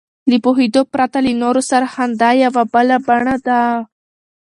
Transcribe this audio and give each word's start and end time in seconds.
له 0.29 0.37
پوهېدو 0.43 0.81
پرته 0.93 1.17
له 1.25 1.31
نورو 1.41 1.61
سره 1.69 1.85
خندا 1.93 2.29
یوه 2.43 2.63
بله 2.73 2.95
بڼه 3.07 3.35
ده. 3.47 3.59